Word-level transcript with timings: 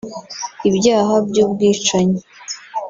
ibyaha 0.67 1.13
by’ubwicanyi 1.27 2.19